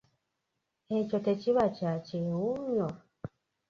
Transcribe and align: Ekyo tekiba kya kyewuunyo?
Ekyo 0.97 1.17
tekiba 1.25 1.63
kya 1.77 1.91
kyewuunyo? 2.05 2.87